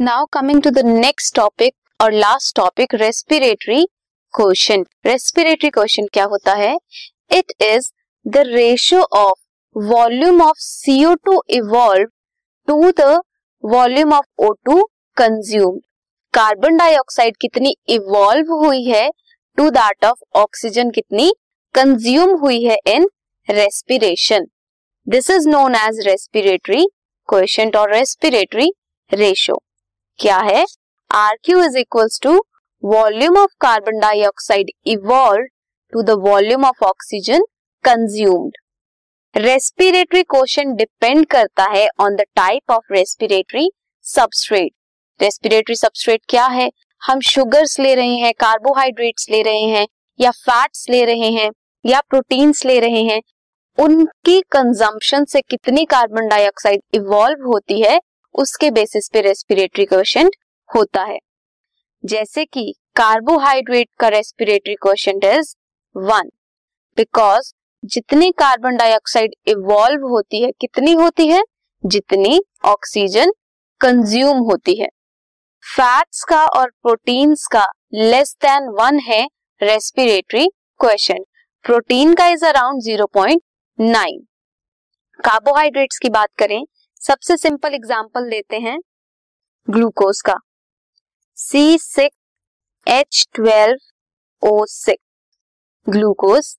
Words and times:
Now 0.00 0.24
coming 0.32 0.60
to 0.62 0.70
the 0.70 0.84
next 0.84 1.34
topic 1.36 1.72
और 2.00 2.12
last 2.12 2.54
topic 2.56 2.94
respiratory 2.94 3.84
question 4.34 4.84
respiratory 5.06 5.70
question 5.70 6.06
क्या 6.12 6.24
होता 6.24 6.54
है? 6.54 6.72
It 7.32 7.52
is 7.62 7.90
the 8.26 8.44
ratio 8.46 9.02
of 9.16 9.82
volume 9.90 10.40
of 10.42 10.58
CO 10.58 11.12
two 11.24 11.42
evolve 11.50 12.08
to 12.68 12.90
the 13.00 13.20
volume 13.64 14.14
of 14.14 14.26
O 14.38 14.50
two 14.64 14.82
consume 15.16 15.78
carbon 16.34 16.76
dioxide 16.76 17.36
कितनी 17.40 17.76
evolve 17.88 18.54
हुई 18.56 18.84
है? 18.84 19.08
To 19.58 19.70
that 19.70 20.04
of 20.04 20.40
oxygen 20.40 20.90
कितनी 20.90 21.32
consume 21.74 22.36
हुई 22.40 22.64
है 22.64 22.78
in 22.88 23.08
respiration 23.48 24.46
this 25.06 25.30
is 25.30 25.48
known 25.48 25.74
as 25.86 26.06
respiratory 26.06 26.86
question 27.28 27.78
और 27.78 27.94
respiratory 27.94 28.72
ratio 29.10 29.62
क्या 30.20 30.38
है? 30.38 30.64
R 31.10 31.36
Q 31.44 31.62
is 31.64 31.76
equals 31.78 32.20
to 32.22 32.32
volume 32.84 33.36
of 33.38 33.50
carbon 33.60 33.98
dioxide 33.98 34.70
evolve 34.86 35.44
to 35.92 36.02
the 36.02 36.10
volume 36.10 36.64
of 36.64 36.84
oxygen 36.84 37.44
consumed 37.84 38.56
respiratory 39.36 40.22
question 40.22 40.74
depend 40.74 41.26
करता 41.26 41.64
है 41.64 41.88
on 42.00 42.16
the 42.16 42.20
type 42.20 42.70
of 42.70 42.92
respiratory 42.92 43.70
substrate 44.02 44.72
respiratory 45.22 45.76
substrate 45.76 46.20
क्या 46.28 46.46
है? 46.46 46.70
हम 47.02 47.20
sugars 47.20 47.78
ले 47.80 47.94
रहे 47.94 48.16
हैं 48.16 48.32
कार्बोहाइड्रेट्स 48.34 49.30
ले 49.30 49.42
रहे 49.42 49.62
हैं, 49.62 49.86
या 50.20 50.30
फैट्स 50.30 50.86
ले 50.90 51.04
रहे 51.04 51.30
हैं, 51.30 51.50
या 51.86 52.00
प्रोटीन्स 52.00 52.64
ले 52.64 52.78
रहे 52.80 53.02
हैं। 53.02 53.20
उनकी 53.78 54.40
कंजम्पशन 54.40 55.24
से 55.24 55.40
कितनी 55.40 55.84
कार्बन 55.84 56.28
डाइऑक्साइड 56.28 56.82
इवॉल्व 56.94 57.46
होती 57.46 57.80
है? 57.82 58.00
उसके 58.34 58.70
बेसिस 58.70 59.08
पे 59.12 59.20
रेस्पिरेटरी 59.20 59.84
क्वेश्चन 59.84 60.30
होता 60.70 61.02
है। 61.02 61.18
जैसे 62.04 62.44
कि 62.44 62.74
कार्बोहाइड्रेट 62.96 63.88
का 64.00 64.08
respiratory 64.08 64.74
question 64.74 65.20
is 65.24 65.54
one 65.96 66.30
because 66.96 67.52
जितनी 67.84 68.30
कार्बन 68.30 68.76
डाइऑक्साइड 68.76 69.34
इवॉल्व 69.48 70.06
होती 70.06 70.42
है, 70.42 70.50
कितनी 70.50 70.92
होती 70.92 71.26
है? 71.28 71.42
जितनी 71.86 72.40
ऑक्सीजन 72.64 73.32
कंज्यूम 73.80 74.38
होती 74.38 74.74
है। 74.80 74.88
फैट्स 75.64 76.24
का 76.24 76.44
और 76.46 76.70
प्रोटीन्स 76.82 77.46
का 77.46 77.66
लेस 77.94 78.36
देन 78.44 78.68
वन 78.80 78.98
है 78.98 79.26
रेस्पिरेटरी 79.60 80.46
क्वेश्चन 80.80 81.24
प्रोटीन 81.64 82.14
का 82.14 82.26
is 82.26 82.44
around 82.44 82.82
zero 82.82 83.06
point 83.06 83.42
nine 83.78 84.20
carbohydrates 85.20 85.98
की 85.98 86.08
बात 86.08 86.28
करें 86.38 86.62
सबसे 87.02 87.36
सिंपल 87.36 87.74
एग्ज़ाम्पल 87.74 88.26
लेते 88.28 88.56
हैं 88.60 88.78
ग्लूकोज 89.68 90.20
का। 90.22 90.34
C 91.38 91.78
six 91.78 92.16
H 92.86 93.26
twelve 93.34 93.78
O 94.42 94.64
six 94.68 95.04
glucose, 95.86 96.56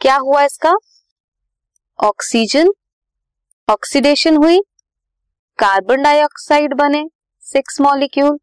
क्या 0.00 0.16
हुआ 0.18 0.42
इसका? 0.44 0.72
ऑक्सीजन, 1.98 2.70
ऑक्सीडेशन 3.68 4.36
हुई, 4.36 4.60
कार्बन 5.58 6.02
डाइऑक्साइड 6.02 6.74
बने 6.76 7.04
सिक्स 7.44 7.80
मॉलिक्यूल 7.80 8.38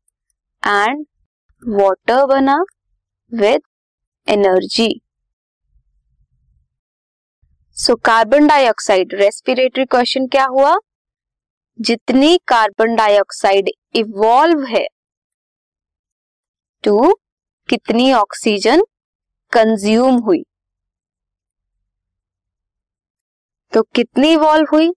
एंड 0.63 1.05
वाटर 1.63 2.25
बना 2.27 2.55
with 3.31 3.61
energy 4.27 4.89
so 7.77 7.95
carbon 8.05 8.47
dioxide 8.47 9.13
respiratory 9.15 9.85
question 9.85 10.27
क्या 10.27 10.45
हुआ? 10.47 10.75
जितनी 11.81 12.37
कार्बन 12.47 12.95
डाइऑक्साइड 12.95 13.69
इवॉल्व 13.95 14.63
है 14.65 14.85
टू 16.83 17.13
कितनी 17.69 18.11
ऑक्सीजन 18.13 18.81
कंज्यूम 19.51 20.15
हुई? 20.15 20.43
तो 23.73 23.81
कितनी 23.95 24.31
इवॉल्व 24.33 24.67
हुई? 24.71 24.91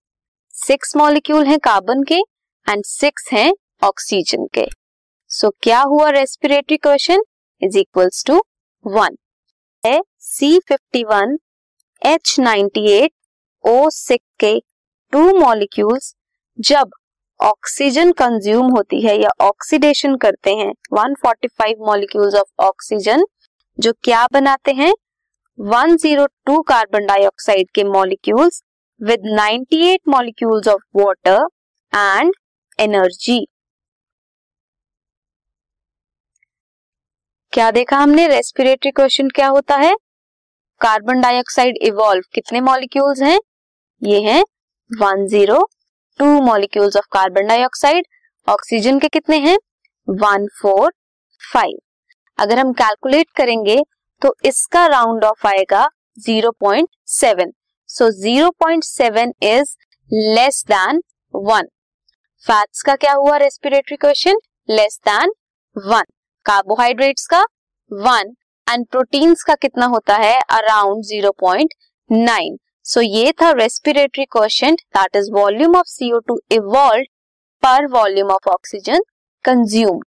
सिक्स 0.54 0.96
मॉलिक्यूल 0.96 1.46
हैं 1.46 1.58
कार्बन 1.58 2.02
के 2.02 2.18
एंड 2.66 2.84
सिक्स 2.84 3.28
हैं 3.32 3.52
ऑक्सीजन 3.82 4.46
के. 4.54 4.66
सो 5.30 5.46
so, 5.46 5.52
क्या 5.62 5.80
हुआ 5.82 6.08
respiratory 6.10 6.76
question 6.76 7.22
is 7.62 7.78
equals 7.78 8.24
to 8.26 8.40
one 8.84 9.16
है 9.84 10.00
C 10.18 10.58
fifty 10.68 11.04
one 11.04 11.36
H 12.02 12.36
ninety 12.40 12.86
eight 12.92 13.12
O 13.64 13.88
six 13.90 14.26
के 14.40 14.58
टू 15.12 15.26
मॉलिक्यूल्स 15.38 16.14
जब 16.58 16.90
ऑक्सीजन 17.40 18.12
कंज्यूम 18.12 18.66
होती 18.70 19.00
है 19.00 19.16
या 19.22 19.30
ऑक्सीडेशन 19.40 20.16
करते 20.16 20.50
हैं 20.50 20.72
145 20.94 21.80
मॉलिक्यूल्स 21.80 22.34
ऑफ़ 22.34 22.62
ऑक्सीजन 22.64 23.24
जो 23.78 23.92
क्या 24.04 24.26
बनाते 24.32 24.72
हैं? 24.72 24.92
102 25.58 26.62
कार्बन 26.68 27.06
डाइऑक्साइड 27.06 27.70
के 27.74 27.84
molecules 27.84 28.62
with 29.00 29.26
98 29.40 30.08
molecules 30.08 30.68
of 30.68 30.82
water 30.96 31.46
and 31.92 32.32
energy 32.78 33.44
क्या 37.52 37.70
देखा 37.70 37.98
हमने? 37.98 38.26
रेस्पिरेटरी 38.28 38.90
क्वेश्चन 38.90 39.28
क्या 39.28 39.48
होता 39.48 39.76
है? 39.76 39.94
कार्बन 40.80 41.20
डाइऑक्साइड 41.20 41.76
इवॉल्व 41.82 42.22
कितने 42.34 42.60
मॉलिक्यूल्स 42.60 43.22
हैं? 43.22 43.38
ये 44.02 44.20
हैं 44.22 44.42
one 44.90 45.26
zero 45.26 45.66
two 46.20 46.24
molecules 46.42 46.96
of 46.96 47.06
carbon 47.12 47.46
dioxide 47.46 48.06
oxygen 48.48 48.98
के 48.98 49.08
कितने 49.08 49.38
हैं? 49.38 49.56
वन 50.08 50.46
फोर 50.60 50.92
फाइव 51.40 51.78
अगर 52.38 52.58
हम 52.58 52.72
कैलकुलेट 52.72 53.30
करेंगे 53.36 53.82
तो 54.22 54.34
इसका 54.44 54.86
राउंड 54.86 55.24
ऑफ़ 55.24 55.46
आएगा 55.48 55.86
zero 56.20 56.50
point 56.60 56.88
seven 57.10 57.52
so 57.88 58.10
zero 58.10 58.50
point 58.60 58.84
seven 58.84 59.32
is 59.42 59.74
less 60.34 60.62
than 60.68 61.02
one 61.34 61.68
fats 62.44 62.82
का 62.82 62.94
क्या 62.96 63.12
हुआ 63.12 63.36
respiratory 63.36 63.96
question 63.96 64.38
less 64.68 65.00
than 65.08 65.32
one 65.76 66.04
carbohydrates 66.46 67.26
का 67.26 67.44
वन 67.90 68.34
एंड 68.66 68.86
प्रोटीन्स 68.86 69.42
का 69.42 69.54
कितना 69.54 69.86
होता 69.86 70.16
है? 70.16 70.38
Around 70.50 71.04
zero 71.04 71.30
point 71.40 71.74
nine 72.10 72.56
so 72.86 73.00
ये 73.00 73.32
था 73.32 73.50
respiratory 73.50 74.24
question 74.24 74.74
that 74.74 75.16
is 75.16 75.30
volume 75.32 75.76
of 75.76 75.86
CO 75.86 76.18
two 76.18 76.40
evolve 76.50 77.04
per 77.62 77.86
volume 77.86 78.30
of 78.30 78.48
oxygen 78.48 79.02
consume 79.44 80.00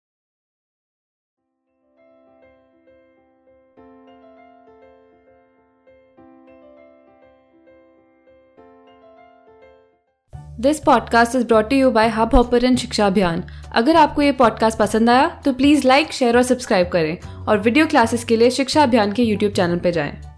this 10.59 10.79
podcast 10.79 11.35
is 11.35 11.45
brought 11.45 11.73
you 11.73 11.91
by 11.91 12.09
Hubhopper 12.35 12.75
Shiksha 12.75 13.07
Abhiyan 13.07 13.43
अगर 13.75 13.95
आपको 13.95 14.21
ये 14.21 14.31
podcast 14.31 14.79
पसंद 14.79 15.09
आया 15.09 15.41
तो 15.45 15.53
प्लीज़ 15.53 15.87
लाइक 15.87 16.11
शेयर 16.11 16.37
और 16.37 16.43
subscribe 16.43 16.89
करें 16.89 17.45
और 17.45 17.57
वीडियो 17.57 17.87
क्लासेस 17.87 18.23
के 18.23 18.37
लिए 18.37 18.49
शिक्षा 18.51 18.83
अभियान 18.83 19.11
के 19.11 19.23
यूट्यूब 19.23 19.53
चैनल 19.53 19.79
पर 19.79 19.89
जाएँ। 19.89 20.34